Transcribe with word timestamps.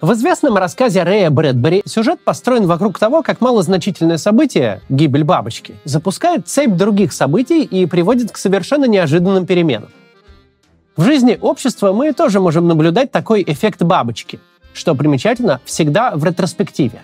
В 0.00 0.12
известном 0.12 0.56
рассказе 0.56 1.02
Рэя 1.02 1.28
Брэдбери 1.28 1.82
сюжет 1.84 2.20
построен 2.20 2.66
вокруг 2.66 3.00
того, 3.00 3.24
как 3.24 3.40
малозначительное 3.40 4.16
событие, 4.16 4.80
гибель 4.88 5.24
бабочки, 5.24 5.74
запускает 5.82 6.46
цепь 6.46 6.76
других 6.76 7.12
событий 7.12 7.64
и 7.64 7.84
приводит 7.84 8.30
к 8.30 8.36
совершенно 8.36 8.84
неожиданным 8.84 9.44
переменам. 9.44 9.88
В 10.96 11.02
жизни 11.02 11.36
общества 11.40 11.92
мы 11.92 12.12
тоже 12.12 12.38
можем 12.38 12.68
наблюдать 12.68 13.10
такой 13.10 13.42
эффект 13.44 13.82
бабочки, 13.82 14.38
что 14.72 14.94
примечательно 14.94 15.60
всегда 15.64 16.12
в 16.14 16.24
ретроспективе. 16.24 17.02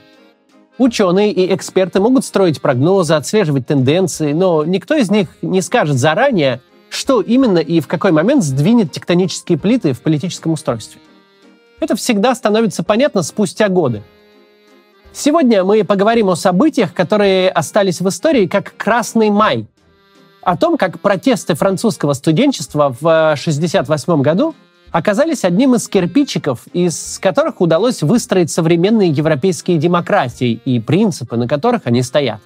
Ученые 0.79 1.33
и 1.33 1.53
эксперты 1.53 1.99
могут 1.99 2.25
строить 2.25 2.61
прогнозы, 2.61 3.15
отслеживать 3.15 3.67
тенденции, 3.67 4.33
но 4.33 4.65
никто 4.65 4.95
из 4.95 5.11
них 5.11 5.31
не 5.43 5.63
скажет 5.63 5.97
заранее, 5.97 6.61
что 6.91 7.21
именно 7.21 7.59
и 7.59 7.81
в 7.81 7.89
какой 7.89 8.13
момент 8.13 8.45
сдвинет 8.45 8.93
тектонические 8.93 9.59
плиты 9.59 9.95
в 9.95 10.01
политическом 10.01 10.53
устройстве. 10.53 11.01
Это 11.85 11.97
всегда 11.97 12.35
становится 12.35 12.83
понятно 12.83 13.23
спустя 13.23 13.69
годы. 13.69 14.03
Сегодня 15.13 15.63
мы 15.65 15.85
поговорим 15.85 16.31
о 16.31 16.35
событиях, 16.35 16.95
которые 16.95 17.51
остались 17.51 18.01
в 18.01 18.09
истории 18.09 18.47
как 18.47 18.75
«Красный 18.79 19.29
май», 19.29 19.67
о 20.41 20.57
том, 20.57 20.79
как 20.79 21.01
протесты 21.01 21.55
французского 21.55 22.15
студенчества 22.15 22.89
в 22.89 23.07
1968 23.07 24.23
году 24.23 24.55
оказались 24.93 25.45
одним 25.45 25.75
из 25.75 25.87
кирпичиков, 25.87 26.67
из 26.73 27.19
которых 27.19 27.61
удалось 27.61 28.03
выстроить 28.03 28.51
современные 28.51 29.11
европейские 29.11 29.77
демократии 29.77 30.59
и 30.65 30.81
принципы, 30.81 31.37
на 31.37 31.47
которых 31.47 31.83
они 31.85 32.03
стоят. 32.03 32.41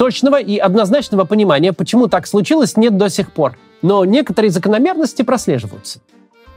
Точного 0.00 0.40
и 0.40 0.56
однозначного 0.56 1.26
понимания, 1.26 1.74
почему 1.74 2.08
так 2.08 2.26
случилось, 2.26 2.78
нет 2.78 2.96
до 2.96 3.10
сих 3.10 3.32
пор. 3.32 3.58
Но 3.82 4.06
некоторые 4.06 4.50
закономерности 4.50 5.20
прослеживаются. 5.20 5.98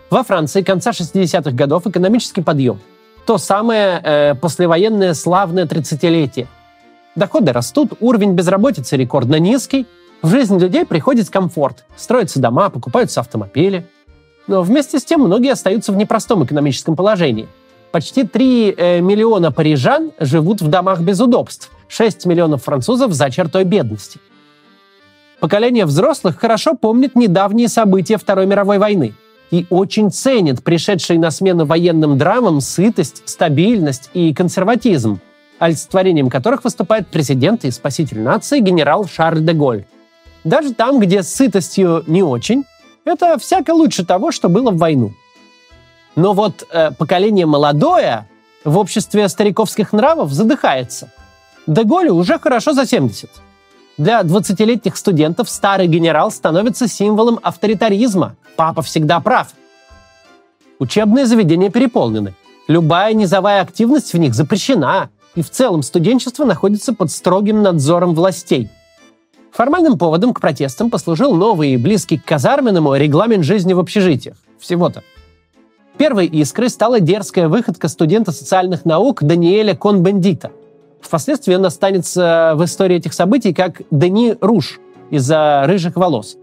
Во 0.10 0.24
Франции 0.24 0.62
конца 0.62 0.92
60-х 0.92 1.52
годов 1.52 1.86
экономический 1.86 2.42
подъем. 2.42 2.80
То 3.26 3.38
самое 3.38 4.00
э, 4.02 4.36
послевоенное 4.36 5.14
славное 5.14 5.66
30-летие. 5.66 6.48
Доходы 7.18 7.52
растут, 7.52 7.92
уровень 8.00 8.32
безработицы 8.32 8.96
рекордно 8.96 9.38
низкий, 9.40 9.88
в 10.22 10.30
жизнь 10.30 10.58
людей 10.58 10.86
приходит 10.86 11.30
комфорт. 11.30 11.84
Строятся 11.98 12.40
дома, 12.40 12.70
покупаются 12.70 13.20
автомобили. 13.20 13.86
Но 14.48 14.62
вместе 14.62 15.00
с 15.00 15.04
тем 15.04 15.20
многие 15.20 15.52
остаются 15.52 15.92
в 15.92 15.98
непростом 15.98 16.46
экономическом 16.46 16.96
положении. 16.96 17.50
Почти 17.92 18.24
3 18.24 18.76
э, 18.78 19.02
миллиона 19.02 19.52
парижан 19.52 20.14
живут 20.18 20.62
в 20.62 20.70
домах 20.70 21.02
без 21.02 21.20
удобств– 21.20 21.72
6 21.94 22.26
миллионов 22.26 22.64
французов 22.64 23.14
за 23.14 23.30
чертой 23.30 23.66
бедности. 23.66 24.20
Поколение 25.40 25.86
взрослых 25.86 26.40
хорошо 26.40 26.74
помнит 26.74 27.16
недавние 27.16 27.68
события 27.68 28.18
Второй 28.18 28.48
мировой 28.48 28.80
войны 28.80 29.14
и 29.52 29.68
очень 29.70 30.10
ценит 30.10 30.64
пришедшие 30.64 31.20
на 31.20 31.30
смену 31.30 31.66
военным 31.66 32.18
драмам 32.18 32.62
сытость, 32.62 33.22
стабильность 33.26 34.10
и 34.14 34.34
консерватизм, 34.34 35.20
олицетворением 35.60 36.30
которых 36.30 36.64
выступает 36.64 37.08
президент 37.10 37.64
и 37.64 37.70
спаситель 37.70 38.22
нации 38.22 38.60
генерал 38.60 39.06
Шарль 39.06 39.42
де 39.42 39.54
Голь. 39.54 39.86
Даже 40.44 40.74
там, 40.74 41.00
где 41.00 41.22
с 41.22 41.34
сытостью 41.34 42.04
не 42.08 42.24
очень, 42.24 42.64
это 43.06 43.38
всяко 43.38 43.72
лучше 43.72 44.04
того, 44.04 44.32
что 44.32 44.50
было 44.50 44.72
в 44.72 44.78
войну. 44.78 45.14
Но 46.16 46.34
вот 46.34 46.66
э, 46.72 46.92
поколение 46.92 47.46
молодое 47.46 48.28
в 48.64 48.78
обществе 48.78 49.30
стариковских 49.30 49.94
нравов 49.94 50.32
задыхается– 50.32 51.12
Деголю 51.68 52.14
уже 52.14 52.40
хорошо 52.40 52.74
за 52.74 52.86
70. 52.86 53.30
Для 53.98 54.22
20-летних 54.22 54.98
студентов 54.98 55.50
старый 55.50 55.88
генерал 55.88 56.30
становится 56.30 56.88
символом 56.88 57.40
авторитаризма. 57.42 58.36
Папа 58.58 58.82
всегда 58.82 59.20
прав. 59.22 59.50
Учебные 60.80 61.26
заведения 61.26 61.70
переполнены. 61.70 62.34
Любая 62.68 63.14
низовая 63.14 63.62
активность 63.62 64.14
в 64.14 64.18
них 64.18 64.34
запрещена, 64.34 65.10
и 65.36 65.42
в 65.42 65.50
целом 65.50 65.84
студенчество 65.84 66.44
находится 66.44 66.94
под 66.94 67.12
строгим 67.12 67.62
надзором 67.62 68.14
властей. 68.14 68.70
Формальным 69.52 69.98
поводом 69.98 70.34
к 70.34 70.42
протестам 70.42 70.90
послужил 70.90 71.36
новый, 71.36 71.78
близкий 71.78 72.18
к 72.18 72.26
казарменному 72.26 72.96
регламент 72.96 73.46
жизни 73.46 73.74
в 73.74 73.80
общежитиях. 73.80 74.36
Всего-то. 74.60 75.04
Первой 75.98 76.26
искрой 76.26 76.70
стала 76.70 77.00
дерзкая 77.00 77.48
выходка 77.48 77.88
студента 77.88 78.32
социальных 78.32 78.84
наук 78.84 79.24
Даниэля 79.24 79.76
Конбендита– 79.76 80.52
Впоследствии 81.04 81.54
он 81.54 81.66
останется 81.66 82.54
в 82.56 82.64
истории 82.64 82.96
этих 82.96 83.14
событий 83.14 83.54
как 83.54 83.82
Дени 83.92 84.36
Руш 84.40 84.80
из-за 85.10 85.64
рыжих 85.68 85.96
волос. 85.98 86.38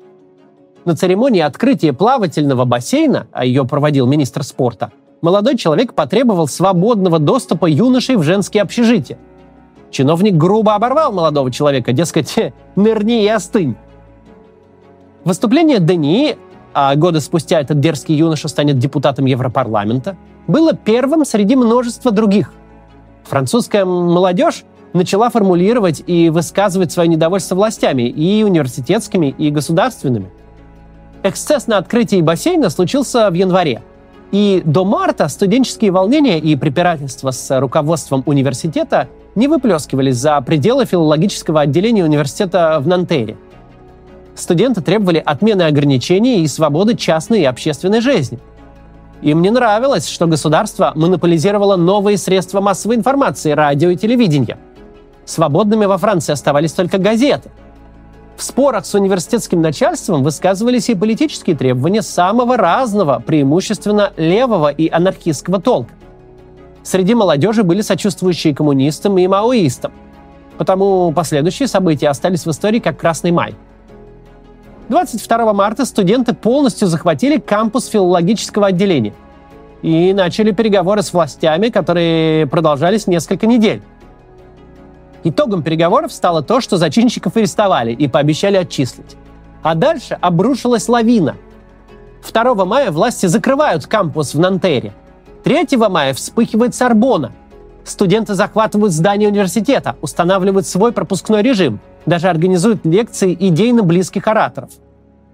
На 0.84 0.94
церемонии 0.94 1.40
открытия 1.40 1.92
плавательного 1.92 2.64
бассейна, 2.66 3.26
а 3.32 3.44
ее 3.44 3.64
проводил 3.64 4.06
министр 4.06 4.42
спорта, 4.44 4.92
молодой 5.22 5.56
человек 5.56 5.94
потребовал 5.94 6.46
свободного 6.46 7.18
доступа 7.18 7.66
юношей 7.66 8.16
в 8.16 8.22
женские 8.22 8.62
общежития. 8.62 9.18
Чиновник 9.90 10.34
грубо 10.34 10.74
оборвал 10.74 11.12
молодого 11.12 11.50
человека, 11.50 11.92
дескать, 11.92 12.34
нырни 12.76 13.24
и 13.24 13.28
остынь. 13.28 13.76
Выступление 15.24 15.80
Дени, 15.80 16.36
а 16.72 16.94
годы 16.96 17.20
спустя 17.20 17.60
этот 17.60 17.80
дерзкий 17.80 18.14
юноша 18.14 18.48
станет 18.48 18.78
депутатом 18.78 19.24
Европарламента, 19.24 20.16
было 20.46 20.74
первым 20.74 21.24
среди 21.24 21.56
множества 21.56 22.10
других. 22.10 22.52
Французская 23.24 23.84
молодежь 23.84 24.64
начала 24.92 25.30
формулировать 25.30 26.02
и 26.06 26.30
высказывать 26.30 26.92
свое 26.92 27.08
недовольство 27.08 27.54
властями, 27.54 28.08
и 28.08 28.42
университетскими, 28.42 29.34
и 29.36 29.50
государственными. 29.50 30.30
Эксцесс 31.22 31.66
на 31.66 31.78
открытии 31.78 32.20
бассейна 32.22 32.70
случился 32.70 33.30
в 33.30 33.34
январе. 33.34 33.82
И 34.32 34.62
до 34.64 34.84
марта 34.84 35.28
студенческие 35.28 35.90
волнения 35.90 36.38
и 36.38 36.56
препирательства 36.56 37.30
с 37.30 37.60
руководством 37.60 38.22
университета 38.26 39.08
не 39.34 39.48
выплескивались 39.48 40.16
за 40.16 40.40
пределы 40.40 40.86
филологического 40.86 41.62
отделения 41.62 42.04
университета 42.04 42.78
в 42.80 42.86
Нантере. 42.86 43.36
Студенты 44.34 44.80
требовали 44.80 45.22
отмены 45.24 45.62
ограничений 45.62 46.42
и 46.42 46.46
свободы 46.46 46.96
частной 46.96 47.42
и 47.42 47.44
общественной 47.44 48.00
жизни– 48.00 48.38
им 49.22 49.42
не 49.42 49.50
нравилось, 49.50 50.08
что 50.08 50.26
государство 50.26 50.92
монополизировало 50.94 51.76
новые 51.76 52.16
средства 52.16 52.60
массовой 52.60 52.96
информации, 52.96 53.52
радио 53.52 53.90
и 53.90 53.96
телевидение. 53.96 54.58
Свободными 55.26 55.84
во 55.84 55.98
Франции 55.98 56.32
оставались 56.32 56.72
только 56.72 56.98
газеты. 56.98 57.50
В 58.36 58.42
спорах 58.42 58.86
с 58.86 58.94
университетским 58.94 59.60
начальством 59.60 60.22
высказывались 60.22 60.88
и 60.88 60.94
политические 60.94 61.54
требования 61.54 62.00
самого 62.00 62.56
разного, 62.56 63.22
преимущественно 63.24 64.12
левого 64.16 64.68
и 64.68 64.88
анархистского 64.88 65.60
толка. 65.60 65.92
Среди 66.82 67.14
молодежи 67.14 67.62
были 67.62 67.82
сочувствующие 67.82 68.54
коммунистам 68.54 69.18
и 69.18 69.26
маоистам. 69.26 69.92
Потому 70.56 71.12
последующие 71.12 71.68
события 71.68 72.08
остались 72.08 72.46
в 72.46 72.50
истории 72.50 72.78
как 72.78 72.98
Красный 72.98 73.30
май– 73.30 73.54
22 74.90 75.52
марта 75.52 75.84
студенты 75.84 76.34
полностью 76.34 76.88
захватили 76.88 77.38
кампус 77.38 77.86
филологического 77.86 78.66
отделения 78.66 79.14
и 79.82 80.12
начали 80.12 80.50
переговоры 80.50 81.02
с 81.02 81.12
властями, 81.12 81.68
которые 81.68 82.48
продолжались 82.48 83.06
несколько 83.06 83.46
недель. 83.46 83.82
Итогом 85.22 85.62
переговоров 85.62 86.12
стало 86.12 86.42
то, 86.42 86.60
что 86.60 86.76
зачинщиков 86.76 87.36
арестовали 87.36 87.92
и 87.92 88.08
пообещали 88.08 88.56
отчислить. 88.56 89.16
А 89.62 89.76
дальше 89.76 90.18
обрушилась 90.20 90.88
лавина. 90.88 91.36
2 92.28 92.54
мая 92.64 92.90
власти 92.90 93.26
закрывают 93.26 93.86
кампус 93.86 94.34
в 94.34 94.40
Нантере. 94.40 94.92
3 95.44 95.68
мая 95.88 96.14
вспыхивает 96.14 96.74
Сорбона. 96.74 97.30
Студенты 97.84 98.34
захватывают 98.34 98.92
здание 98.92 99.28
университета, 99.28 99.94
устанавливают 100.00 100.66
свой 100.66 100.90
пропускной 100.90 101.42
режим– 101.42 101.78
даже 102.06 102.28
организует 102.28 102.84
лекции 102.84 103.36
идейно 103.38 103.82
близких 103.82 104.26
ораторов. 104.26 104.70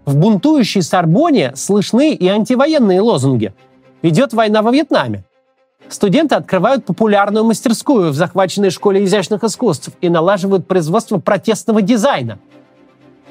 В 0.04 0.16
бунтующей 0.16 0.82
Сорбоне 0.82 1.53
слышны 1.56 2.14
и 2.14 2.29
антивоенные 2.29 3.00
лозунги. 3.00 3.55
Идет 4.02 4.32
война 4.32 4.62
во 4.62 4.70
Вьетнаме. 4.70 5.25
Студенты 5.88 6.35
открывают 6.35 6.85
популярную 6.85 7.44
мастерскую 7.44 8.11
в 8.11 8.14
захваченной 8.14 8.70
школе 8.70 9.05
изящных 9.05 9.44
искусств 9.44 9.90
и 10.00 10.08
налаживают 10.08 10.67
производство 10.67 11.19
протестного 11.19 11.82
дизайна. 11.82 12.38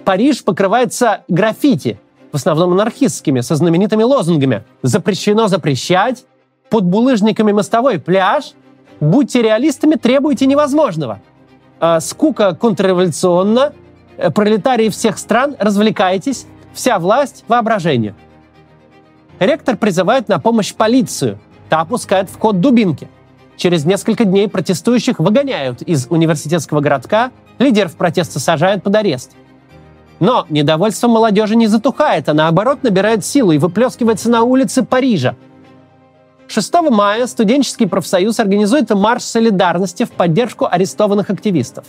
Париж 0.05 0.43
покрывается 0.43 1.23
граффити, 1.27 1.99
в 2.31 2.35
основном 2.35 2.73
анархистскими, 2.73 3.41
со 3.41 3.55
знаменитыми 3.55 4.03
лозунгами 4.03 4.63
«Запрещено 4.81 5.47
запрещать», 5.47 6.25
«Под 6.69 6.83
булыжниками 6.83 7.51
мостовой 7.51 7.99
пляж», 7.99 8.53
«Будьте 8.99 9.41
реалистами, 9.41 9.95
требуйте 9.95 10.45
невозможного», 10.45 11.21
э, 11.79 11.99
скука 11.99 12.53
контрреволюционна, 12.55 13.73
э, 14.17 14.29
пролетарии 14.31 14.89
всех 14.89 15.17
стран, 15.17 15.55
развлекайтесь, 15.59 16.45
вся 16.73 16.99
власть– 16.99 17.43
воображение. 17.47 18.15
Ректор 19.39 19.75
призывает 19.75 20.27
на 20.29 20.39
помощь 20.39 20.73
полицию, 20.73 21.39
та 21.69 21.81
опускает 21.81 22.29
в 22.29 22.39
ход 22.39 22.61
дубинки. 22.61 23.09
Через 23.57 23.85
несколько 23.85 24.25
дней 24.25 24.47
протестующих 24.47 25.19
выгоняют 25.19 25.81
из 25.81 26.07
университетского 26.09 26.81
городка, 26.81 27.31
лидеров 27.57 27.95
протеста 27.95 28.39
сажают 28.39 28.83
под 28.83 28.95
арест. 28.95 29.31
Но 30.19 30.45
недовольство 30.49 31.07
молодежи 31.07 31.55
не 31.55 31.67
затухает, 31.67 32.29
а 32.29 32.33
наоборот 32.33 32.83
набирает 32.83 33.25
силу 33.25 33.51
и 33.51 33.57
выплескивается 33.57 34.29
на 34.29 34.43
улицы 34.43 34.83
Парижа. 34.83 35.35
6 36.47 36.73
мая 36.91 37.27
студенческий 37.27 37.87
профсоюз 37.87 38.39
организует 38.39 38.89
марш 38.91 39.23
солидарности 39.23 40.03
в 40.03 40.11
поддержку 40.11 40.67
арестованных 40.69 41.29
активистов. 41.29 41.85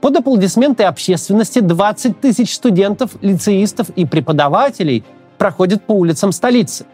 Под 0.00 0.16
аплодисменты 0.16 0.84
общественности 0.84 1.60
20 1.60 2.20
тысяч 2.20 2.54
студентов, 2.54 3.12
лицеистов 3.22 3.90
и 3.90 4.04
преподавателей 4.04 5.04
проходят 5.38 5.82
по 5.84 5.92
улицам 5.92 6.32
столицы. 6.32 6.86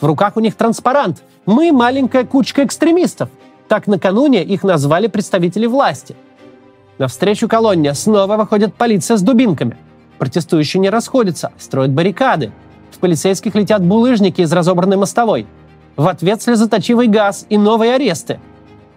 В 0.00 0.06
руках 0.06 0.36
у 0.36 0.40
них 0.40 0.54
транспарант 0.54 1.22
«Мы 1.46 1.72
маленькая 1.72 2.24
кучка 2.24 2.64
экстремистов». 2.64 3.30
Так 3.68 3.88
накануне 3.88 4.44
их 4.44 4.62
назвали 4.62 5.08
представители 5.08 5.66
власти. 5.66 6.14
Навстречу 6.98 7.48
колонне 7.48 7.94
снова 7.94 8.36
выходит 8.36 8.74
полиция 8.74 9.16
с 9.16 9.22
дубинками. 9.22 9.76
Протестующие 10.18 10.80
не 10.80 10.88
расходятся, 10.88 11.52
строят 11.58 11.90
баррикады. 11.90 12.52
В 12.92 12.98
полицейских 12.98 13.54
летят 13.54 13.82
булыжники 13.82 14.40
из 14.40 14.52
разобранной 14.52 14.96
мостовой. 14.96 15.46
В 15.96 16.08
ответ 16.08 16.42
слезоточивый 16.42 17.06
газ 17.06 17.46
и 17.48 17.56
новые 17.56 17.94
аресты. 17.94 18.38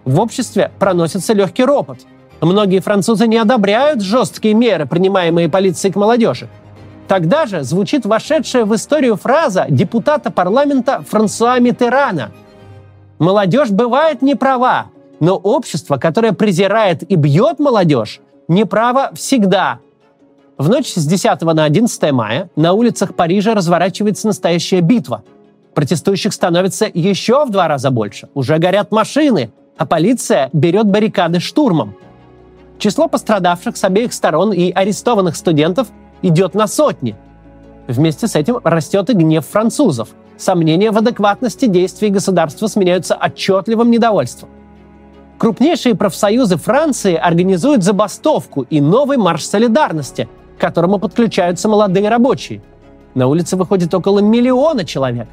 В 0.04 0.20
обществе 0.20 0.70
проносится 0.78 1.32
легкий 1.32 1.64
ропот. 1.64 1.98
Многие 2.40 2.80
французы 2.80 3.26
не 3.26 3.36
одобряют 3.36 4.00
жесткие 4.00 4.54
меры, 4.54 4.86
принимаемые 4.86 5.48
полицией 5.48 5.92
к 5.92 5.96
молодежи. 5.96 6.48
Тогда 7.08 7.46
же 7.46 7.62
звучит 7.62 8.06
вошедшая 8.06 8.64
в 8.64 8.74
историю 8.74 9.16
фраза 9.16 9.66
депутата 9.68 10.30
парламента 10.30 11.04
Франсуа 11.08 11.58
Митерана. 11.58 12.30
«Молодежь 13.18 13.70
бывает 13.70 14.22
не 14.22 14.34
права, 14.34 14.86
но 15.18 15.36
общество, 15.36 15.96
которое 15.96 16.32
презирает 16.32 17.02
и 17.10 17.16
бьет 17.16 17.58
молодежь, 17.58 18.20
неправо 18.48 19.10
всегда, 19.14 19.80
в 20.60 20.68
ночь 20.68 20.92
с 20.92 21.06
10 21.06 21.40
на 21.40 21.64
11 21.64 22.12
мая 22.12 22.50
на 22.54 22.74
улицах 22.74 23.14
Парижа 23.14 23.54
разворачивается 23.54 24.26
настоящая 24.26 24.82
битва. 24.82 25.24
Протестующих 25.74 26.32
становится 26.32 26.90
еще 26.92 27.44
в 27.44 27.50
два 27.50 27.68
раза 27.68 27.90
больше. 27.90 28.28
Уже 28.34 28.58
горят 28.58 28.90
машины, 28.90 29.52
а 29.76 29.86
полиция 29.86 30.50
берет 30.52 30.86
баррикады 30.86 31.40
штурмом. 31.40 31.94
Число 32.78 33.08
пострадавших 33.08 33.76
с 33.76 33.84
обеих 33.84 34.12
сторон 34.12 34.52
и 34.52 34.70
арестованных 34.72 35.36
студентов 35.36 35.88
идет 36.22 36.54
на 36.54 36.66
сотни. 36.66 37.16
Вместе 37.86 38.26
с 38.26 38.36
этим 38.36 38.58
растет 38.64 39.10
и 39.10 39.12
гнев 39.14 39.46
французов. 39.46 40.08
Сомнения 40.36 40.90
в 40.90 40.98
адекватности 40.98 41.66
действий 41.66 42.08
государства 42.08 42.66
сменяются 42.66 43.14
отчетливым 43.14 43.90
недовольством. 43.90 44.48
Крупнейшие 45.38 45.94
профсоюзы 45.94 46.56
Франции 46.56 47.14
организуют 47.14 47.82
забастовку 47.82 48.62
и 48.62 48.80
новый 48.80 49.16
марш 49.16 49.44
солидарности– 49.44 50.28
к 50.60 50.60
которому 50.60 50.98
подключаются 50.98 51.68
молодые 51.68 52.10
рабочие. 52.10 52.60
На 53.14 53.26
улице 53.26 53.56
выходит 53.56 53.94
около 53.94 54.18
миллиона 54.18 54.84
человек. 54.84 55.26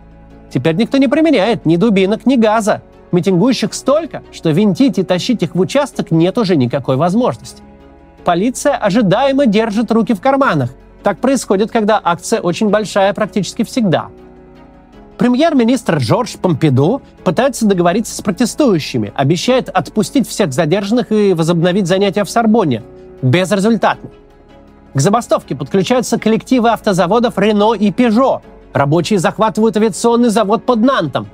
Теперь 0.49 0.75
никто 0.75 0.97
не 0.97 1.07
применяет 1.07 1.65
ни 1.65 1.75
дубинок, 1.75 2.25
ни 2.25 2.35
газа. 2.35 2.81
Митингующих 3.11 3.73
столько, 3.73 4.23
что 4.31 4.49
винтить 4.49 4.97
и 4.97 5.03
тащить 5.03 5.43
их 5.43 5.55
в 5.55 5.59
участок 5.59 6.11
нет 6.11 6.37
уже 6.37 6.55
никакой 6.55 6.97
возможности. 6.97 7.63
Полиция 8.25 8.75
ожидаемо 8.75 9.45
держит 9.45 9.91
руки 9.91 10.13
в 10.13 10.19
карманах. 10.21 10.71
Так 11.03 11.19
происходит, 11.19 11.71
когда 11.71 12.01
акция 12.03 12.41
очень 12.41 12.69
большая 12.69 13.13
практически 13.13 13.63
всегда. 13.63 14.09
Премьер-министр 15.17 15.99
Жорж 15.99 16.33
Помпиду 16.33 17.01
пытается 17.23 17.65
договориться 17.65 18.15
с 18.15 18.21
протестующими, 18.21 19.11
обещает 19.15 19.69
отпустить 19.69 20.27
всех 20.27 20.53
задержанных 20.53 21.11
и 21.11 21.33
возобновить 21.33 21.87
занятия 21.87 22.23
в 22.23 22.29
Сорбонне. 22.29 22.83
Безрезультатно. 23.21 24.09
К 24.93 24.99
забастовке 24.99 25.55
подключаются 25.55 26.19
коллективы 26.19 26.69
автозаводов 26.69 27.37
Рено 27.37 27.73
и 27.73 27.91
Пежо. 27.91 28.41
Рабочие 28.77 29.17
захватывают 29.17 29.75
авиационный 29.75 30.29
завод 30.29 30.63
под 30.63 30.81
Нантом. 30.81 31.27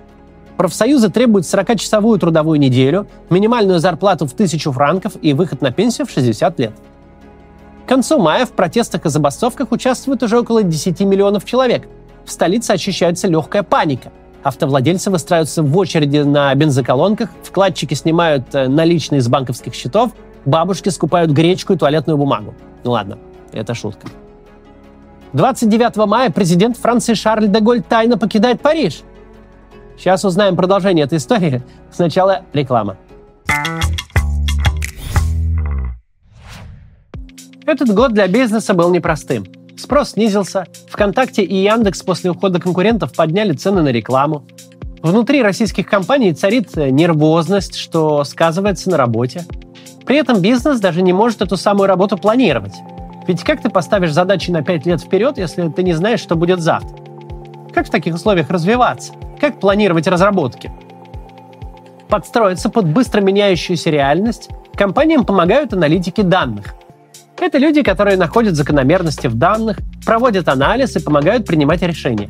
Профсоюзы 0.55 1.09
требуют 1.09 1.45
40-часовую 1.45 2.17
трудовую 2.17 2.57
неделю, 2.57 3.05
минимальную 3.29 3.79
зарплату 3.79 4.25
в 4.25 4.31
1000 4.31 4.71
франков 4.71 5.17
и 5.21 5.33
выход 5.33 5.61
на 5.61 5.71
пенсию 5.71 6.07
в 6.07 6.09
60 6.09 6.59
лет. 6.59 6.71
К 7.85 7.89
концу 7.89 8.17
мая 8.17 8.45
в 8.45 8.53
протестах 8.53 9.05
и 9.05 9.09
забастовках 9.09 9.73
участвует 9.73 10.23
уже 10.23 10.39
около 10.39 10.63
10 10.63 11.01
миллионов 11.01 11.43
человек. 11.43 11.89
В 12.23 12.31
столице 12.31 12.71
ощущается 12.71 13.27
легкая 13.27 13.63
паника. 13.63 14.13
Автовладельцы 14.41 15.11
выстраиваются 15.11 15.63
в 15.63 15.77
очереди 15.77 16.19
на 16.19 16.55
бензоколонках, 16.55 17.29
вкладчики 17.43 17.93
снимают 17.93 18.55
э, 18.55 18.69
наличные 18.69 19.19
из 19.19 19.27
банковских 19.27 19.73
счетов, 19.73 20.11
бабушки 20.45 20.87
скупают 20.87 21.31
гречку 21.31 21.73
и 21.73 21.77
туалетную 21.77 22.17
бумагу. 22.17 22.53
Ну 22.85 22.91
ладно, 22.91 23.17
это 23.51 23.73
шутка. 23.73 24.07
29 25.33 25.95
мая 26.07 26.29
президент 26.29 26.77
Франции 26.77 27.15
Шарль 27.15 27.47
де 27.47 27.59
Голь 27.59 27.81
тайно 27.81 28.17
покидает 28.17 28.61
Париж. 28.61 29.01
Сейчас 29.97 30.23
узнаем 30.25 30.55
продолжение 30.55 31.05
этой 31.05 31.17
истории. 31.17 31.63
Сначала 31.91 32.43
реклама. 32.53 32.97
Этот 37.65 37.93
год 37.93 38.13
для 38.13 38.27
бизнеса 38.27 38.73
был 38.73 38.91
непростым. 38.91 39.45
Спрос 39.75 40.11
снизился, 40.11 40.65
ВКонтакте 40.89 41.43
и 41.43 41.55
Яндекс 41.55 42.03
после 42.03 42.29
ухода 42.29 42.59
конкурентов 42.59 43.13
подняли 43.13 43.53
цены 43.53 43.81
на 43.81 43.89
рекламу. 43.89 44.45
Внутри 45.01 45.41
российских 45.41 45.87
компаний 45.87 46.33
царит 46.33 46.75
нервозность, 46.75 47.75
что 47.75 48.23
сказывается 48.23 48.89
на 48.89 48.97
работе. 48.97 49.45
При 50.05 50.17
этом 50.17 50.41
бизнес 50.41 50.79
даже 50.79 51.01
не 51.01 51.13
может 51.13 51.41
эту 51.41 51.57
самую 51.57 51.87
работу 51.87 52.17
планировать. 52.17 52.73
Ведь 53.27 53.43
как 53.43 53.61
ты 53.61 53.69
поставишь 53.69 54.11
задачи 54.11 54.51
на 54.51 54.63
5 54.63 54.85
лет 54.85 55.01
вперед, 55.01 55.37
если 55.37 55.69
ты 55.69 55.83
не 55.83 55.93
знаешь, 55.93 56.19
что 56.19 56.35
будет 56.35 56.59
завтра? 56.59 56.97
Как 57.73 57.87
в 57.87 57.89
таких 57.89 58.15
условиях 58.15 58.49
развиваться? 58.49 59.13
Как 59.39 59.59
планировать 59.59 60.07
разработки? 60.07 60.71
Подстроиться 62.09 62.69
под 62.69 62.85
быстро 62.87 63.21
меняющуюся 63.21 63.89
реальность 63.89 64.49
компаниям 64.75 65.25
помогают 65.25 65.73
аналитики 65.73 66.21
данных. 66.21 66.75
Это 67.39 67.57
люди, 67.57 67.81
которые 67.81 68.17
находят 68.17 68.55
закономерности 68.55 69.27
в 69.27 69.35
данных, 69.35 69.79
проводят 70.05 70.47
анализ 70.47 70.95
и 70.95 70.99
помогают 70.99 71.45
принимать 71.45 71.81
решения. 71.81 72.29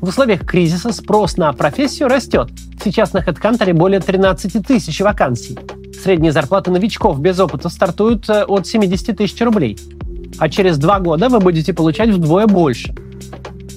В 0.00 0.08
условиях 0.08 0.44
кризиса 0.44 0.92
спрос 0.92 1.36
на 1.36 1.52
профессию 1.52 2.08
растет. 2.08 2.50
Сейчас 2.82 3.12
на 3.12 3.18
HeadHunter 3.18 3.72
более 3.72 4.00
13 4.00 4.66
тысяч 4.66 5.00
вакансий. 5.00 5.58
Средние 6.02 6.32
зарплаты 6.32 6.72
новичков 6.72 7.20
без 7.20 7.38
опыта 7.38 7.68
стартуют 7.68 8.28
э, 8.28 8.42
от 8.42 8.66
70 8.66 9.16
тысяч 9.16 9.40
рублей. 9.40 9.78
А 10.36 10.48
через 10.48 10.76
два 10.76 10.98
года 10.98 11.28
вы 11.28 11.38
будете 11.38 11.72
получать 11.72 12.10
вдвое 12.10 12.48
больше. 12.48 12.92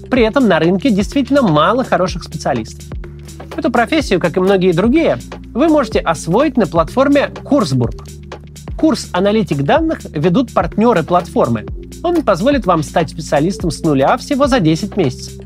При 0.09 0.23
этом 0.23 0.47
на 0.47 0.57
рынке 0.57 0.89
действительно 0.89 1.43
мало 1.43 1.83
хороших 1.83 2.23
специалистов. 2.23 2.83
Эту 3.55 3.71
профессию, 3.71 4.19
как 4.19 4.37
и 4.37 4.39
многие 4.39 4.71
другие, 4.71 5.19
вы 5.53 5.67
можете 5.67 5.99
освоить 5.99 6.57
на 6.57 6.65
платформе 6.65 7.29
Курсбург. 7.43 7.93
Курс 8.75 9.07
«Аналитик 9.11 9.61
данных» 9.61 9.99
ведут 10.05 10.51
партнеры 10.51 11.03
платформы. 11.03 11.67
Он 12.01 12.23
позволит 12.23 12.65
вам 12.65 12.81
стать 12.81 13.11
специалистом 13.11 13.69
с 13.69 13.81
нуля 13.83 14.17
всего 14.17 14.47
за 14.47 14.59
10 14.59 14.97
месяцев. 14.97 15.43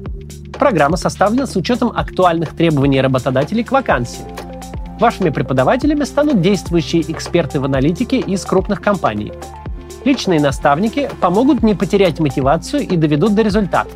Программа 0.54 0.96
составлена 0.96 1.46
с 1.46 1.58
учетом 1.58 1.92
актуальных 1.94 2.56
требований 2.56 3.02
работодателей 3.02 3.66
к 3.66 3.72
вакансии. 3.74 4.24
Вашими 5.00 5.30
преподавателями 5.30 6.04
станут 6.04 6.42
действующие 6.42 7.10
эксперты 7.10 7.60
в 7.60 7.66
аналитике 7.66 8.20
из 8.20 8.44
крупных 8.44 8.82
компаний. 8.82 9.32
Личные 10.04 10.42
наставники 10.42 11.10
помогут 11.22 11.64
не 11.64 11.74
потерять 11.74 12.20
мотивацию 12.20 12.88
и 12.88 12.98
доведут 12.98 13.34
до 13.34 13.42
результата. 13.42 13.90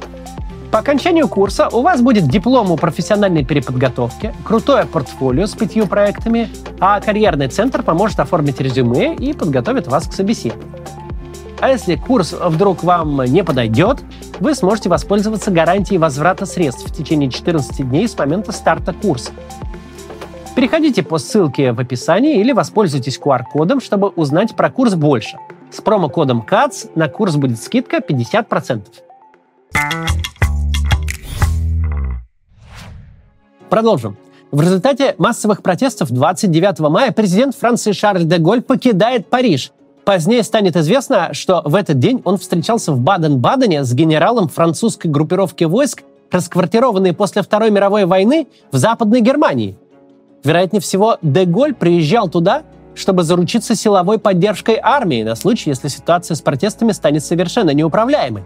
По 0.72 0.80
окончанию 0.80 1.28
курса 1.28 1.68
у 1.70 1.82
вас 1.82 2.02
будет 2.02 2.28
диплом 2.28 2.72
о 2.72 2.78
профессиональной 2.78 3.46
переподготовке, 3.46 4.34
крутое 4.44 4.86
портфолио 4.86 5.46
с 5.46 5.52
пятью 5.54 5.88
проектами, 5.88 6.50
а 6.80 7.00
карьерный 7.00 7.48
центр 7.48 7.84
поможет 7.84 8.20
оформить 8.20 8.60
резюме 8.60 9.14
и 9.14 9.34
подготовит 9.34 9.88
вас 9.88 10.08
к 10.08 10.14
собеседованию. 10.14 10.68
А 11.60 11.70
если 11.70 11.96
курс 11.96 12.34
вдруг 12.34 12.84
вам 12.84 13.24
не 13.26 13.44
подойдет, 13.44 14.00
вы 14.40 14.56
сможете 14.56 14.90
воспользоваться 14.90 15.52
гарантией 15.52 15.98
возврата 15.98 16.46
средств 16.46 16.90
в 16.90 16.96
течение 16.96 17.30
14 17.30 17.88
дней 17.88 18.08
с 18.08 18.18
момента 18.18 18.52
старта 18.52 18.94
курса. 18.94 19.32
Переходите 20.56 21.02
по 21.02 21.18
ссылке 21.18 21.72
в 21.72 21.80
описании 21.80 22.40
или 22.40 22.52
воспользуйтесь 22.52 23.20
QR-кодом, 23.20 23.82
чтобы 23.82 24.10
узнать 24.10 24.56
про 24.56 24.70
курс 24.70 24.94
больше. 24.94 25.38
С 25.72 25.82
промокодом 25.82 26.42
КАЦ 26.42 26.88
на 26.96 27.10
курс 27.10 27.36
будет 27.36 27.60
скидка 27.60 27.98
50%. 27.98 28.82
Продолжим. 33.70 34.16
В 34.52 34.62
результате 34.62 35.16
массовых 35.18 35.64
протестов 35.64 36.12
29 36.12 36.80
мая 36.82 37.12
президент 37.12 37.56
Франции 37.56 37.92
Шарль 37.92 38.26
де 38.26 38.38
Голь 38.38 38.62
покидает 38.62 39.28
Париж– 39.30 39.72
Позднее 40.06 40.44
станет 40.44 40.76
известно, 40.76 41.30
что 41.32 41.62
в 41.64 41.76
этот 41.76 41.98
день 41.98 42.22
он 42.26 42.38
встречался 42.38 42.92
в 42.92 43.00
Баден-Бадене 43.00 43.86
с 43.86 43.94
генералом 43.94 44.50
французской 44.50 45.08
группировки 45.08 45.64
войск, 45.64 46.04
расквартированной 46.30 47.14
после 47.14 47.42
Второй 47.42 47.72
мировой 47.72 48.06
войны 48.06 48.48
в 48.72 48.78
Западной 48.78 49.22
Германии. 49.22 49.78
Вероятнее 50.44 50.82
всего, 50.82 51.18
Деголь 51.22 51.74
приезжал 51.74 52.30
туда, 52.30 52.64
чтобы 52.96 53.24
заручиться 53.24 53.76
силовой 53.76 54.20
поддержкой 54.20 54.78
армии 54.82 55.24
на 55.24 55.36
случай, 55.36 55.70
если 55.70 55.88
ситуация 55.88 56.36
с 56.36 56.42
протестами 56.42 56.92
станет 56.92 57.24
совершенно 57.24 57.72
неуправляемой. 57.72 58.44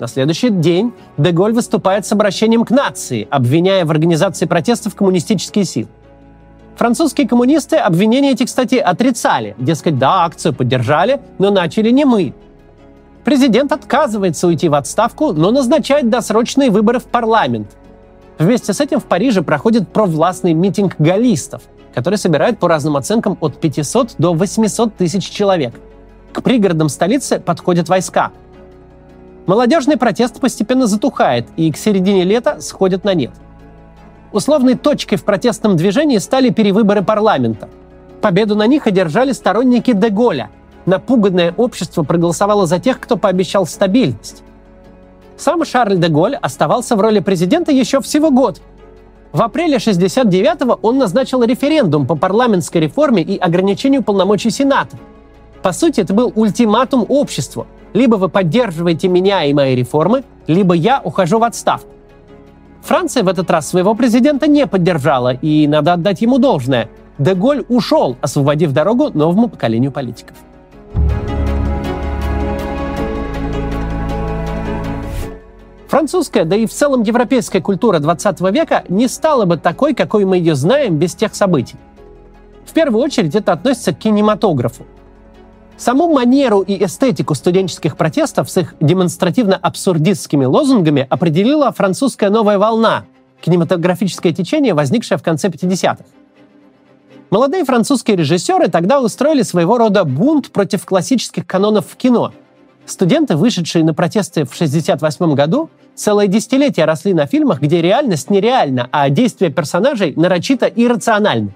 На 0.00 0.06
следующий 0.06 0.48
день 0.48 0.92
Деголь 1.18 1.52
выступает 1.52 2.06
с 2.06 2.12
обращением 2.12 2.64
к 2.64 2.70
нации, 2.70 3.28
обвиняя 3.30 3.84
в 3.84 3.90
организации 3.90 4.46
протестов 4.46 4.94
коммунистические 4.94 5.64
силы. 5.64 5.88
Французские 6.76 7.28
коммунисты 7.28 7.76
обвинения 7.76 8.30
эти, 8.30 8.44
кстати, 8.44 8.76
отрицали. 8.76 9.54
Дескать, 9.58 9.98
да, 9.98 10.24
акцию 10.24 10.54
поддержали, 10.54 11.20
но 11.38 11.50
начали 11.50 11.90
не 11.90 12.06
мы. 12.06 12.32
Президент 13.22 13.70
отказывается 13.70 14.46
уйти 14.46 14.70
в 14.70 14.74
отставку, 14.74 15.34
но 15.34 15.50
назначает 15.50 16.08
досрочные 16.08 16.70
выборы 16.70 16.98
в 16.98 17.04
парламент. 17.04 17.76
Вместе 18.40 18.72
с 18.72 18.80
этим 18.80 18.98
в 18.98 19.04
Париже 19.04 19.42
проходит 19.42 19.88
провластный 19.88 20.54
митинг 20.54 20.96
галлистов, 20.98 21.62
который 21.94 22.18
собирает 22.18 22.58
по 22.58 22.66
разным 22.66 22.96
оценкам 22.96 23.38
от 23.40 23.60
500 23.60 24.16
до 24.18 24.34
800 24.34 24.96
тысяч 24.96 25.30
человек. 25.30 25.74
К 26.32 26.42
пригородам 26.42 26.88
столицы 26.88 27.38
подходят 27.38 27.88
войска– 27.88 28.32
Молодежный 29.50 29.96
протест 29.96 30.38
постепенно 30.38 30.86
затухает 30.86 31.48
и 31.56 31.72
к 31.72 31.76
середине 31.76 32.22
лета 32.22 32.60
сходит 32.60 33.02
на 33.02 33.14
нет. 33.14 33.32
Условной 34.32 34.76
точкой 34.76 35.16
в 35.16 35.24
протестном 35.24 35.76
движении 35.76 36.18
стали 36.18 36.50
перевыборы 36.50 37.02
парламента. 37.02 37.68
Победу 38.20 38.54
на 38.54 38.68
них 38.68 38.86
одержали 38.86 39.32
сторонники 39.32 39.92
Деголя. 39.92 40.50
Напуганное 40.86 41.52
общество 41.56 42.04
проголосовало 42.04 42.66
за 42.66 42.78
тех, 42.78 43.00
кто 43.00 43.16
пообещал 43.16 43.66
стабильность. 43.66 44.44
Сам 45.40 45.64
Шарль 45.64 45.96
де 45.96 46.08
Голь 46.08 46.36
оставался 46.36 46.94
в 46.94 47.00
роли 47.00 47.20
президента 47.20 47.72
еще 47.72 48.00
всего 48.00 48.30
год. 48.30 48.60
В 49.32 49.42
апреле 49.42 49.78
69-го 49.78 50.78
он 50.82 50.98
назначил 50.98 51.42
референдум 51.42 52.06
по 52.06 52.14
парламентской 52.14 52.78
реформе 52.78 53.22
и 53.22 53.36
ограничению 53.38 54.02
полномочий 54.02 54.50
Сената. 54.50 54.96
По 55.62 55.72
сути, 55.72 56.00
это 56.00 56.14
был 56.14 56.32
ультиматум 56.36 57.04
обществу– 57.08 57.66
либо 57.92 58.16
вы 58.16 58.28
поддерживаете 58.28 59.08
меня 59.08 59.44
и 59.44 59.52
мои 59.52 59.74
реформы, 59.74 60.24
либо 60.46 60.74
я 60.74 61.00
ухожу 61.02 61.38
в 61.38 61.44
отставку. 61.44 61.88
Франция 62.82 63.22
в 63.22 63.28
этот 63.28 63.50
раз 63.50 63.68
своего 63.68 63.94
президента 63.94 64.46
не 64.46 64.66
поддержала, 64.66 65.34
и 65.34 65.66
надо 65.66 65.92
отдать 65.94 66.22
ему 66.22 66.38
должное. 66.38 66.88
Деголь 67.18 67.64
ушел, 67.68 68.16
освободив 68.22 68.72
дорогу 68.72 69.10
новому 69.12 69.48
поколению 69.48 69.92
политиков. 69.92 70.36
Французская, 75.90 76.44
да 76.44 76.54
и 76.54 76.66
в 76.66 76.72
целом 76.72 77.02
европейская 77.02 77.60
культура 77.60 77.98
20 77.98 78.40
века 78.52 78.84
не 78.88 79.08
стала 79.08 79.44
бы 79.44 79.56
такой, 79.56 79.92
какой 79.92 80.24
мы 80.24 80.36
ее 80.36 80.54
знаем 80.54 80.98
без 80.98 81.16
тех 81.16 81.34
событий. 81.34 81.74
В 82.64 82.72
первую 82.72 83.02
очередь 83.02 83.34
это 83.34 83.50
относится 83.54 83.92
к 83.92 83.98
кинематографу. 83.98 84.86
Саму 85.76 86.12
манеру 86.12 86.60
и 86.60 86.84
эстетику 86.84 87.34
студенческих 87.34 87.96
протестов 87.96 88.48
с 88.48 88.58
их 88.58 88.76
демонстративно-абсурдистскими 88.78 90.44
лозунгами 90.44 91.04
определила 91.10 91.72
французская 91.72 92.30
новая 92.30 92.58
волна, 92.58 93.04
кинематографическое 93.40 94.32
течение, 94.32 94.74
возникшее 94.74 95.18
в 95.18 95.24
конце 95.24 95.48
50-х. 95.48 96.04
Молодые 97.30 97.64
французские 97.64 98.16
режиссеры 98.16 98.68
тогда 98.68 99.00
устроили 99.00 99.42
своего 99.42 99.76
рода 99.76 100.04
бунт 100.04 100.52
против 100.52 100.86
классических 100.86 101.44
канонов 101.48 101.88
в 101.88 101.96
кино. 101.96 102.32
Студенты, 102.86 103.36
вышедшие 103.36 103.84
на 103.84 103.94
протесты 103.94 104.44
в 104.44 104.54
1968 104.54 105.34
году, 105.34 105.70
целое 105.94 106.26
десятилетие 106.26 106.86
росли 106.86 107.14
на 107.14 107.26
фильмах, 107.26 107.60
где 107.60 107.82
реальность 107.82 108.30
нереальна, 108.30 108.88
а 108.90 109.08
действия 109.10 109.50
персонажей 109.50 110.14
нарочито 110.16 110.66
иррациональны. 110.66 111.54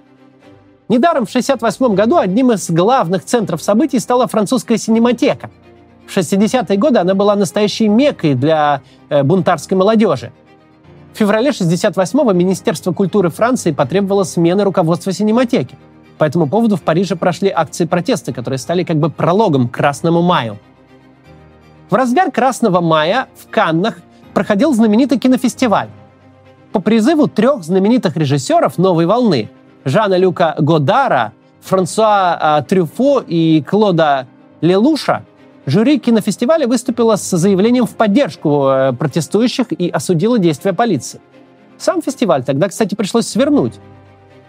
Недаром 0.89 1.25
в 1.25 1.31
1968 1.31 1.95
году 1.95 2.19
одним 2.19 2.53
из 2.53 2.71
главных 2.71 3.25
центров 3.25 3.63
событий 3.63 3.99
стала 3.99 4.27
французская 4.27 4.77
синематека. 4.77 5.51
В 6.07 6.17
60-е 6.17 6.77
годы 6.77 6.99
она 6.99 7.15
была 7.15 7.35
настоящей 7.35 7.89
мекой 7.89 8.35
для 8.35 8.83
э, 9.09 9.23
бунтарской 9.23 9.77
молодежи. 9.77 10.33
В 11.15 11.17
феврале 11.17 11.51
68-го 11.51 12.33
Министерство 12.33 12.93
культуры 12.93 13.31
Франции 13.31 13.73
потребовало 13.73 14.25
смены 14.25 14.65
руководства 14.65 15.13
синематеки. 15.13 15.79
По 16.19 16.25
этому 16.25 16.49
поводу 16.49 16.77
в 16.77 16.83
Париже 16.83 17.17
прошли 17.17 17.49
акции 17.49 17.87
протеста, 17.87 18.33
которые 18.33 18.59
стали 18.59 18.85
как 18.85 18.99
бы 18.99 19.11
прологом 19.11 19.69
к 19.69 19.75
Красному 19.75 20.23
маю. 20.23 20.59
В 21.91 21.95
разгар 21.95 22.31
Красного 22.31 22.81
мая 22.81 23.29
в 23.37 23.51
Каннах 23.51 23.99
проходил 24.33 24.73
знаменитый 24.73 25.19
кинофестиваль. 25.19 25.89
По 26.73 26.81
призыву 26.81 27.29
трех 27.29 27.63
знаменитых 27.63 28.17
режиссеров 28.17 28.79
«Новой 28.79 29.07
волны» 29.07 29.51
Жана 29.85 30.17
Люка 30.17 30.55
Годара, 30.59 31.33
Франсуа 31.61 32.37
а, 32.41 32.63
Трюфо 32.63 33.21
и 33.21 33.63
Клода 33.63 34.27
Лелуша, 34.61 35.25
жюри 35.67 35.99
кинофестиваля 35.99 36.67
выступило 36.67 37.17
с 37.17 37.37
заявлением 37.37 37.87
в 37.87 37.95
поддержку 37.95 38.67
э, 38.69 38.93
протестующих 38.95 39.67
и 39.73 39.89
осудило 39.91 40.39
действия 40.39 40.73
полиции. 40.73 41.21
Сам 41.77 42.01
фестиваль 42.01 42.45
тогда, 42.45 42.69
кстати, 42.69 42.95
пришлось 42.95 43.27
свернуть. 43.27 43.75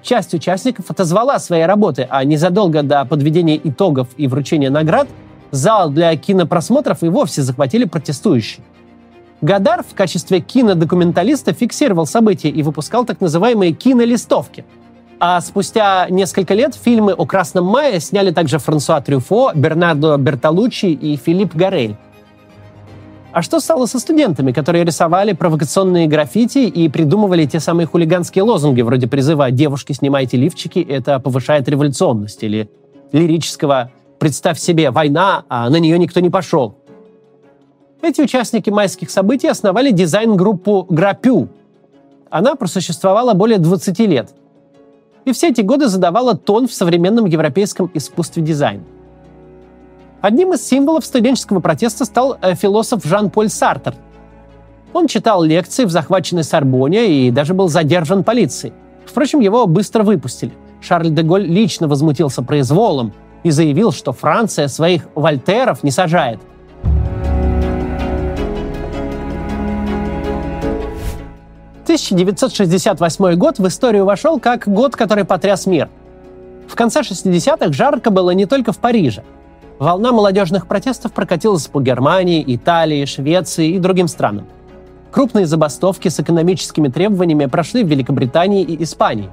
Часть 0.02 0.34
участников 0.34 0.90
отозвала 0.90 1.38
свои 1.40 1.64
работы, 1.64 2.08
а 2.10 2.24
незадолго 2.24 2.82
до 2.82 3.06
подведения 3.06 3.60
итогов 3.62 4.08
и 4.18 4.28
вручения 4.28 4.70
наград 4.70 5.08
зал 5.56 5.90
для 5.90 6.16
кинопросмотров 6.16 7.04
и 7.04 7.10
вовсе 7.10 7.42
захватили 7.42 7.86
протестующие. 7.86 8.64
Гадар 9.42 9.84
в 9.84 9.94
качестве 9.96 10.40
кинодокументалиста 10.40 11.54
фиксировал 11.54 12.06
события 12.06 12.50
и 12.50 12.64
выпускал 12.64 13.06
так 13.06 13.22
называемые 13.22 13.74
кинолистовки– 13.74 14.66
а 15.20 15.40
спустя 15.40 16.08
несколько 16.10 16.54
лет 16.54 16.76
фильмы 16.76 17.14
о 17.14 17.26
Красном 17.26 17.66
мае 17.66 18.00
сняли 18.00 18.32
также 18.32 18.60
Франсуа 18.60 19.00
Трюфо, 19.02 19.52
Бернардо 19.56 20.18
Бертолуччи 20.18 20.88
и 20.88 21.16
Филипп 21.16 21.56
Гарель. 21.56 21.96
А 23.32 23.42
что 23.42 23.60
стало 23.60 23.86
со 23.86 24.00
студентами, 24.00 24.52
которые 24.52 24.86
рисовали 24.86 25.34
провокационные 25.34 26.08
граффити 26.08 26.60
и 26.60 26.88
придумывали 26.90 27.46
те 27.46 27.60
самые 27.60 27.86
хулиганские 27.86 28.44
лозунги, 28.44 28.82
вроде 28.82 29.08
призыва 29.08 29.52
«девушки, 29.52 29.94
снимайте 29.94 30.38
лифчики, 30.38 30.80
это 30.80 31.20
повышает 31.20 31.68
революционность» 31.68 32.44
или 32.44 32.70
лирического 33.12 33.92
«представь 34.20 34.60
себе, 34.60 34.92
война, 34.92 35.46
а 35.50 35.70
на 35.70 35.78
нее 35.78 35.98
никто 36.00 36.20
не 36.20 36.30
пошел». 36.30 36.76
Эти 38.02 38.22
участники 38.22 38.70
майских 38.70 39.10
событий 39.10 39.48
основали 39.48 39.92
дизайн-группу 39.92 40.86
«Грапю». 40.90 41.50
Она 42.30 42.56
просуществовала 42.56 43.34
более 43.34 43.58
20 43.58 44.00
лет– 44.00 44.30
и 45.26 45.32
все 45.32 45.50
эти 45.50 45.62
годы 45.62 45.88
задавала 45.88 46.38
тон 46.38 46.68
в 46.68 46.74
современном 46.74 47.26
европейском 47.26 47.90
искусстве 47.94 48.44
дизайна. 48.44 48.84
Одним 50.22 50.54
из 50.54 50.66
символов 50.66 51.06
студенческого 51.06 51.60
протеста 51.60 52.06
стал 52.06 52.38
э, 52.42 52.56
философ 52.56 53.04
Жан-Поль 53.04 53.50
Сартер. 53.50 53.96
Он 54.94 55.08
читал 55.08 55.44
лекции 55.44 55.86
в 55.86 55.92
захваченной 55.92 56.44
Сорбоне 56.44 57.28
и 57.28 57.32
даже 57.32 57.54
был 57.54 57.68
задержан 57.68 58.24
полицией. 58.24 58.74
Впрочем, 59.06 59.40
его 59.40 59.68
быстро 59.68 60.04
выпустили. 60.04 60.54
Шарль 60.80 61.10
де 61.10 61.22
Голь 61.22 61.46
лично 61.46 61.88
возмутился 61.88 62.44
произволом 62.44 63.12
и 63.46 63.52
заявил, 63.52 63.94
что 63.94 64.12
Франция 64.12 64.68
своих 64.68 65.04
вольтеров 65.16 65.84
не 65.84 65.92
сажает– 65.92 66.40
1968 71.86 73.36
год 73.36 73.60
в 73.60 73.68
историю 73.68 74.06
вошел 74.06 74.40
как 74.40 74.68
год, 74.68 74.96
который 74.96 75.24
потряс 75.24 75.68
мир. 75.68 75.88
В 76.68 76.76
конце 76.76 77.02
60-х 77.02 77.72
жарко 77.72 78.10
было 78.10 78.32
не 78.32 78.48
только 78.48 78.74
в 78.74 78.80
Париже. 78.80 79.24
Волна 79.78 80.12
молодежных 80.12 80.68
протестов 80.68 81.14
прокатилась 81.14 81.68
по 81.68 81.80
Германии, 81.80 82.44
Италии, 82.48 83.06
Швеции 83.06 83.70
и 83.70 83.80
другим 83.80 84.08
странам. 84.08 84.48
Крупные 85.12 85.46
забастовки 85.46 86.10
с 86.10 86.20
экономическими 86.20 86.88
требованиями 86.88 87.46
прошли 87.46 87.84
в 87.84 87.88
Великобритании 87.88 88.64
и 88.64 88.84
Испании. 88.84 89.30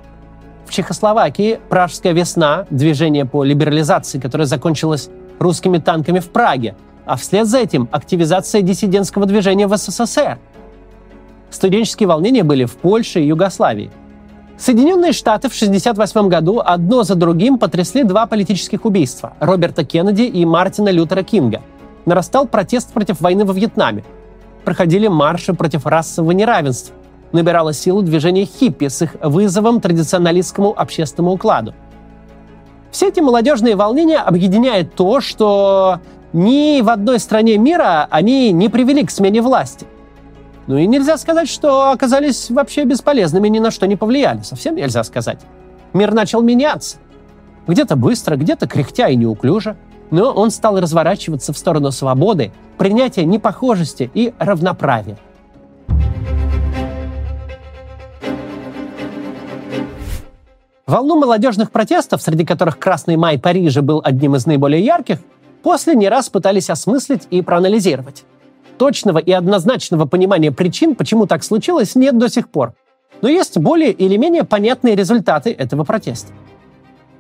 Чехословакии 0.73 1.61
«Пражская 1.69 2.13
весна»– 2.13 2.67
движение 2.71 3.25
по 3.25 3.45
либерализации, 3.45 4.19
которое 4.19 4.47
закончилось 4.47 5.11
русскими 5.39 5.79
танками 5.79 6.19
в 6.19 6.31
Праге, 6.31 6.75
а 7.07 7.17
вслед 7.17 7.47
за 7.47 7.59
этим 7.59 7.89
активизация 7.93 8.63
диссидентского 8.63 9.27
движения 9.27 9.67
в 9.67 9.77
СССР– 9.77 10.39
Студенческие 11.53 12.09
волнения 12.09 12.43
были 12.43 12.65
в 12.65 12.77
Польше 12.77 13.21
и 13.21 13.27
Югославии. 13.27 13.91
Соединенные 14.57 15.13
Штаты 15.13 15.49
в 15.49 15.55
1968 15.55 16.29
году 16.29 16.63
одно 16.65 17.03
за 17.03 17.15
другим 17.15 17.59
потрясли 17.59 18.05
два 18.05 18.27
политических 18.27 18.85
убийства– 18.87 19.35
Роберта 19.41 19.85
Кеннеди 19.85 20.23
и 20.23 20.45
Мартина 20.47 20.89
Лютера 20.89 21.23
Кинга. 21.23 21.61
Нарастал 22.07 22.47
протест 22.47 22.93
против 22.93 23.21
войны 23.21 23.45
во 23.45 23.53
Вьетнаме. 23.53 24.03
Проходили 24.65 25.09
марши 25.09 25.53
против 25.53 25.85
расового 25.87 26.33
неравенства. 26.33 26.95
Набирало 27.33 27.73
силу 27.73 28.03
движение 28.03 28.45
хиппи 28.45 28.89
с 28.89 29.03
их 29.03 29.17
вызовом 29.23 29.81
традиционалистскому 29.81 30.79
общественному 30.79 31.35
укладу. 31.35 31.75
Все 32.91 33.09
эти 33.09 33.21
молодежные 33.21 33.75
волнения 33.75 34.19
объединяет 34.19 34.95
то, 34.95 35.21
что 35.21 36.01
ни 36.35 36.83
в 36.83 36.91
одной 36.91 37.19
стране 37.19 37.57
мира 37.57 38.07
они 38.11 38.53
не 38.53 38.69
привели 38.69 39.05
к 39.05 39.11
смене 39.11 39.41
власти. 39.41 39.87
Ну 40.67 40.77
и 40.77 40.87
нельзя 40.87 41.17
сказать, 41.17 41.49
что 41.49 41.91
оказались 41.91 42.51
вообще 42.51 42.85
бесполезными, 42.85 43.49
ни 43.49 43.59
на 43.59 43.71
что 43.71 43.87
не 43.87 43.97
повлияли. 43.97 44.43
Совсем 44.43 44.77
нельзя 44.77 45.03
сказать. 45.05 45.41
Мир 45.95 46.13
начал 46.13 46.43
меняться. 46.43 46.99
Где-то 47.67 47.97
быстро, 47.97 48.37
где-то 48.37 48.67
кряхтя 48.67 49.09
и 49.09 49.17
неуклюже, 49.17 49.77
но 50.11 50.31
он 50.31 50.51
стал 50.51 50.79
разворачиваться 50.79 51.53
в 51.53 51.59
сторону 51.59 51.91
свободы, 51.91 52.53
принятия 52.77 53.25
непохожести 53.25 54.11
и 54.13 54.35
равноправия. 54.39 55.19
Волну 60.87 61.17
молодежных 61.17 61.71
протестов, 61.71 62.23
среди 62.23 62.45
которых 62.45 62.79
«Красный 62.79 63.17
май 63.17 63.39
Парижа» 63.39 63.83
был 63.83 64.01
одним 64.05 64.35
из 64.35 64.47
наиболее 64.47 64.85
ярких, 64.85 65.19
после 65.63 65.95
не 65.95 66.09
раз 66.09 66.29
пытались 66.29 66.71
осмыслить 66.71 67.29
и 67.31 67.41
проанализировать. 67.41 68.25
Точного 68.79 69.19
и 69.19 69.31
однозначного 69.31 70.07
понимания 70.07 70.51
причин, 70.51 70.97
почему 70.97 71.27
так 71.27 71.45
случилось, 71.45 71.95
нет 71.95 72.19
до 72.19 72.29
сих 72.29 72.49
пор. 72.49 72.75
Но 73.21 73.29
есть 73.29 73.59
более 73.59 73.93
или 73.93 74.17
менее 74.17 74.43
понятные 74.43 74.97
результаты 74.97 75.53
этого 75.53 75.85
протеста. 75.85 76.33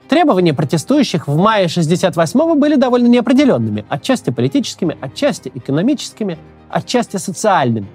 Требования 0.08 0.52
протестующих 0.52 1.28
в 1.28 1.36
мае 1.36 1.66
68-го 1.66 2.56
были 2.56 2.74
довольно 2.74 3.06
неопределенными, 3.06 3.84
отчасти 3.88 4.30
политическими, 4.30 4.98
отчасти 5.00 5.52
экономическими, 5.54 6.36
отчасти 6.68 7.16
социальными. 7.16 7.86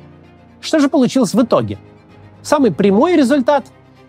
Что 0.62 0.80
же 0.80 0.88
получилось 0.88 1.34
в 1.34 1.44
итоге? 1.44 1.78
Самый 2.42 2.72
прямой 2.72 3.18
результат 3.18 3.66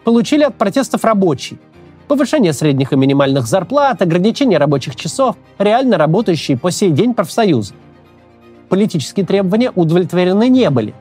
получили 0.09 0.43
от 0.43 0.55
протестов 0.55 1.05
рабочие. 1.05 1.59
Повышение 2.09 2.55
средних 2.55 2.95
и 2.95 2.97
минимальных 2.97 3.47
зарплат, 3.47 4.01
ограничение 4.01 4.59
рабочих 4.59 4.97
часов, 4.97 5.37
реально 5.59 5.99
работающие 5.99 6.57
по 6.57 6.71
сей 6.71 6.93
день 6.93 7.13
профсоюзы. 7.13 7.75
Политические 8.71 9.27
требования 9.27 9.71
удовлетворены 9.75 10.49
не 10.49 10.71
были. 10.71 10.95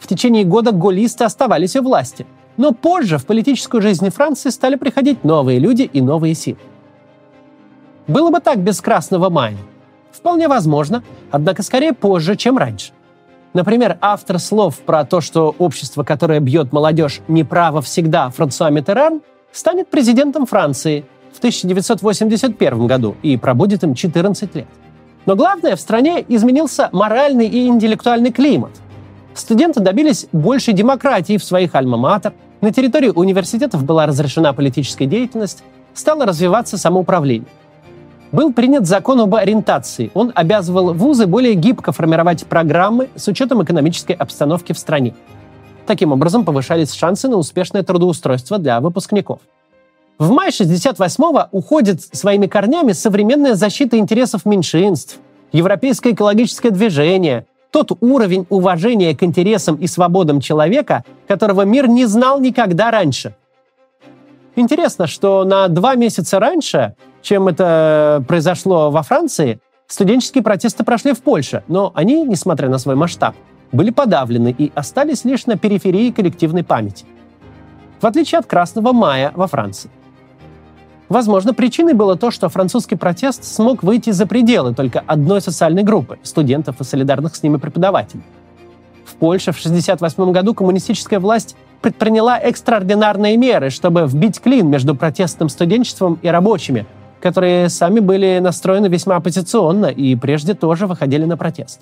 В 0.00 0.08
течение 0.08 0.42
года 0.44 0.72
голлисты 0.72 1.24
оставались 1.24 1.76
у 1.76 1.82
власти– 1.82 2.26
но 2.58 2.72
позже 2.72 3.18
в 3.18 3.24
политическую 3.24 3.80
жизнь 3.80 4.10
Франции 4.10 4.50
стали 4.50 4.74
приходить 4.74 5.24
новые 5.24 5.60
люди 5.60 5.82
и 5.82 6.02
новые 6.02 6.34
силы. 6.34 6.58
Было 8.08 8.30
бы 8.30 8.40
так 8.40 8.58
без 8.58 8.80
Красного 8.80 9.30
мая? 9.30 9.56
Вполне 10.10 10.48
возможно, 10.48 11.04
однако 11.30 11.62
скорее 11.62 11.92
позже, 11.92 12.34
чем 12.34 12.58
раньше. 12.58 12.90
Например, 13.54 13.98
автор 14.00 14.38
слов 14.38 14.78
про 14.78 15.04
то, 15.04 15.20
что 15.20 15.54
общество, 15.58 16.04
которое 16.04 16.40
бьет 16.40 16.72
молодежь, 16.72 17.20
неправо 17.28 17.80
всегда, 17.82 18.30
Франсуа 18.30 18.70
Миттеран, 18.70 19.22
станет 19.52 19.88
президентом 19.88 20.46
Франции 20.46 21.04
в 21.32 21.38
1981 21.38 22.86
году 22.86 23.16
и 23.22 23.36
пробудет 23.36 23.84
им 23.84 23.94
14 23.94 24.54
лет. 24.54 24.66
Но 25.26 25.36
главное, 25.36 25.76
в 25.76 25.80
стране 25.80 26.24
изменился 26.28 26.88
моральный 26.92 27.48
и 27.48 27.66
интеллектуальный 27.66 28.32
климат. 28.32 28.72
Студенты 29.34 29.80
добились 29.80 30.26
большей 30.32 30.74
демократии 30.74 31.36
в 31.36 31.44
своих 31.44 31.74
альма-матер– 31.74 32.32
на 32.60 32.72
территории 32.72 33.08
университетов 33.08 33.84
была 33.84 34.06
разрешена 34.06 34.52
политическая 34.52 35.06
деятельность, 35.06 35.62
стало 35.94 36.26
развиваться 36.26 36.76
самоуправление. 36.76 37.46
Был 38.30 38.52
принят 38.52 38.86
закон 38.86 39.20
об 39.20 39.34
ориентации. 39.34 40.10
Он 40.12 40.32
обязывал 40.34 40.92
вузы 40.92 41.26
более 41.26 41.54
гибко 41.54 41.92
формировать 41.92 42.46
программы 42.46 43.08
с 43.16 43.26
учетом 43.28 43.62
экономической 43.62 44.12
обстановки 44.12 44.72
в 44.72 44.78
стране. 44.78 45.14
Таким 45.86 46.12
образом, 46.12 46.44
повышались 46.44 46.92
шансы 46.92 47.28
на 47.28 47.36
успешное 47.36 47.82
трудоустройство 47.82 48.58
для 48.58 48.80
выпускников. 48.80 49.40
В 50.18 50.30
мае 50.30 50.50
68-го 50.50 51.48
уходит 51.52 52.02
своими 52.02 52.46
корнями 52.46 52.92
современная 52.92 53.54
защита 53.54 53.96
интересов 53.96 54.44
меньшинств, 54.44 55.18
европейское 55.52 56.12
экологическое 56.12 56.70
движение, 56.70 57.46
тот 57.70 57.92
уровень 58.00 58.44
уважения 58.50 59.16
к 59.16 59.22
интересам 59.22 59.76
и 59.76 59.86
свободам 59.86 60.40
человека, 60.40 61.04
которого 61.26 61.62
мир 61.62 61.88
не 61.88 62.04
знал 62.04 62.40
никогда 62.40 62.90
раньше. 62.90 63.34
Интересно, 64.56 65.06
что 65.06 65.44
на 65.44 65.68
два 65.68 65.94
месяца 65.94 66.40
раньше, 66.40 66.94
чем 67.22 67.48
это 67.48 68.24
произошло 68.26 68.90
во 68.90 69.02
Франции, 69.02 69.60
студенческие 69.86 70.42
протесты 70.42 70.84
прошли 70.84 71.12
в 71.12 71.22
Польше, 71.22 71.62
но 71.68 71.92
они, 71.94 72.22
несмотря 72.24 72.68
на 72.68 72.78
свой 72.78 72.94
масштаб, 72.94 73.34
были 73.72 73.90
подавлены 73.90 74.54
и 74.56 74.72
остались 74.74 75.24
лишь 75.24 75.46
на 75.46 75.56
периферии 75.56 76.10
коллективной 76.10 76.64
памяти. 76.64 77.06
В 78.00 78.06
отличие 78.06 78.38
от 78.38 78.46
Красного 78.46 78.92
мая 78.92 79.32
во 79.34 79.46
Франции. 79.46 79.90
Возможно, 81.08 81.54
причиной 81.54 81.94
было 81.94 82.16
то, 82.16 82.30
что 82.30 82.48
французский 82.50 82.96
протест 82.96 83.44
смог 83.44 83.82
выйти 83.82 84.10
за 84.10 84.26
пределы 84.26 84.74
только 84.74 85.02
одной 85.06 85.40
социальной 85.40 85.82
группы– 85.82 86.18
студентов 86.22 86.80
и 86.80 86.84
солидарных 86.84 87.34
с 87.34 87.42
ними 87.42 87.56
преподавателей. 87.56 88.22
В 89.06 89.14
Польше 89.14 89.52
в 89.52 89.58
1968 89.58 90.32
году 90.32 90.52
коммунистическая 90.52 91.18
власть 91.18 91.56
предприняла 91.80 92.38
экстраординарные 92.38 93.38
меры, 93.38 93.70
чтобы 93.70 94.06
вбить 94.06 94.38
клин 94.38 94.68
между 94.68 94.94
протестным 94.94 95.48
студенчеством 95.48 96.18
и 96.20 96.28
рабочими, 96.28 96.86
которые 97.20 97.68
сами 97.68 98.00
были 98.00 98.38
настроены 98.40 98.86
весьма 98.86 99.16
оппозиционно 99.16 99.86
и 99.86 100.14
прежде 100.16 100.54
тоже 100.54 100.86
выходили 100.86 101.24
на 101.24 101.36
протест. 101.36 101.80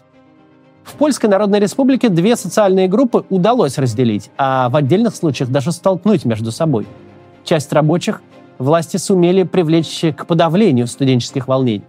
В 0.84 0.94
Польской 0.94 1.28
Народной 1.28 1.58
Республике 1.58 2.08
две 2.08 2.36
социальные 2.36 2.86
группы 2.86 3.24
удалось 3.28 3.76
разделить, 3.76 4.30
а 4.38 4.68
в 4.68 4.76
отдельных 4.76 5.16
случаях 5.16 5.50
даже 5.50 5.72
столкнуть 5.72 6.24
между 6.24 6.52
собой. 6.52 6.86
Часть 7.44 7.72
рабочих 7.72 8.22
власти 8.58 8.96
сумели 8.96 9.42
привлечь 9.42 10.04
к 10.16 10.26
подавлению 10.26 10.86
студенческих 10.86 11.48
волнений. 11.48 11.84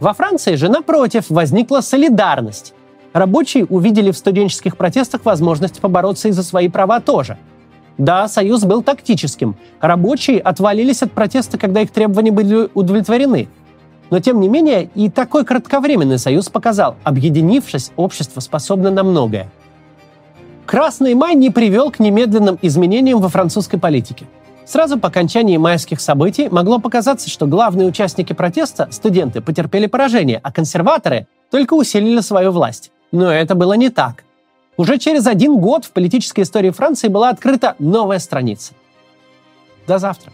Во 0.00 0.14
Франции 0.14 0.54
же, 0.54 0.70
напротив, 0.70 1.26
возникла 1.28 1.82
солидарность. 1.82 2.72
Рабочие 3.12 3.66
увидели 3.66 4.10
в 4.10 4.16
студенческих 4.16 4.76
протестах 4.78 5.24
возможность 5.24 5.80
побороться 5.80 6.28
и 6.28 6.32
за 6.32 6.42
свои 6.42 6.68
права 6.68 7.00
тоже. 7.00 7.36
Да, 8.00 8.28
союз 8.28 8.64
был 8.64 8.82
тактическим. 8.82 9.56
Рабочие 9.80 10.40
отвалились 10.40 11.02
от 11.02 11.12
протеста, 11.12 11.58
когда 11.58 11.82
их 11.82 11.90
требования 11.90 12.32
были 12.32 12.70
удовлетворены. 12.72 13.48
Но, 14.08 14.20
тем 14.20 14.40
не 14.40 14.48
менее, 14.48 14.88
и 14.94 15.10
такой 15.10 15.44
кратковременный 15.44 16.18
союз 16.18 16.48
показал, 16.48 16.96
объединившись, 17.04 17.92
общество 17.96 18.40
способно 18.40 18.90
на 18.90 19.04
многое. 19.04 19.50
Красный 20.64 21.14
май 21.14 21.34
не 21.34 21.50
привел 21.50 21.90
к 21.90 21.98
немедленным 21.98 22.58
изменениям 22.62 23.20
во 23.20 23.28
французской 23.28 23.78
политике– 23.78 24.26
Сразу 24.70 25.00
по 25.00 25.08
окончании 25.08 25.56
майских 25.56 26.00
событий 26.00 26.48
могло 26.48 26.78
показаться, 26.78 27.28
что 27.28 27.46
главные 27.46 27.88
участники 27.88 28.32
протеста, 28.34 28.86
студенты, 28.92 29.40
потерпели 29.40 29.88
поражение, 29.88 30.38
а 30.44 30.52
консерваторы 30.52 31.26
только 31.50 31.74
усилили 31.74 32.20
свою 32.20 32.52
власть. 32.52 32.92
Но 33.10 33.32
это 33.32 33.56
было 33.56 33.72
не 33.72 33.90
так. 33.90 34.22
Уже 34.80 34.96
через 34.96 35.26
один 35.26 35.58
год 35.58 35.84
в 35.84 35.90
политической 35.90 36.40
истории 36.40 36.70
Франции 36.70 37.08
была 37.08 37.28
открыта 37.28 37.74
новая 37.78 38.18
страница. 38.18 38.72
До 39.86 39.98
завтра. 39.98 40.32